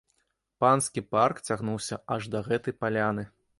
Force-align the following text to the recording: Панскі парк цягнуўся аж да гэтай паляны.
Панскі 0.63 1.03
парк 1.17 1.43
цягнуўся 1.51 2.01
аж 2.17 2.29
да 2.35 2.43
гэтай 2.51 2.79
паляны. 2.83 3.23